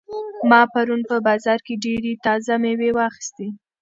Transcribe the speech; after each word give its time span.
ما 0.49 0.61
پرون 0.73 1.01
په 1.09 1.15
بازار 1.27 1.59
کې 1.65 1.73
ډېرې 1.85 2.13
تازه 2.25 2.53
مېوې 2.63 2.89
واخیستې. 2.93 3.47